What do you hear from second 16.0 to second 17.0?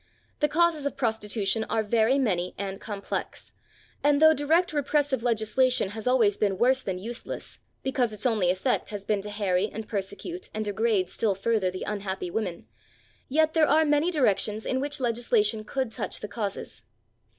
the causes.